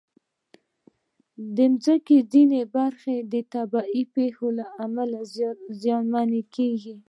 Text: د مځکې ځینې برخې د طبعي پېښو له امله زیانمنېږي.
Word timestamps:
د 1.55 1.57
مځکې 1.73 2.17
ځینې 2.33 2.61
برخې 2.75 3.17
د 3.33 3.35
طبعي 3.53 4.03
پېښو 4.15 4.47
له 4.57 4.65
امله 4.85 5.19
زیانمنېږي. 5.81 6.95